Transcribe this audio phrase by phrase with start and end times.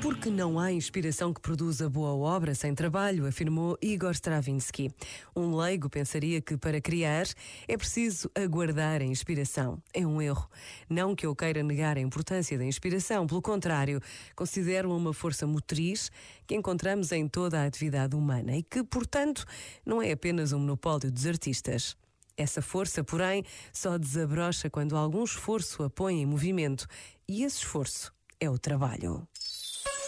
[0.00, 4.90] Porque não há inspiração que produza boa obra sem trabalho, afirmou Igor Stravinsky.
[5.34, 7.26] Um leigo pensaria que para criar
[7.66, 9.82] é preciso aguardar a inspiração.
[9.92, 10.48] É um erro.
[10.88, 14.00] Não que eu queira negar a importância da inspiração, pelo contrário,
[14.34, 16.10] considero-a uma força motriz
[16.46, 19.44] que encontramos em toda a atividade humana e que, portanto,
[19.84, 21.96] não é apenas um monopólio dos artistas.
[22.36, 26.86] Essa força, porém, só desabrocha quando algum esforço a põe em movimento.
[27.26, 29.26] E esse esforço é o trabalho.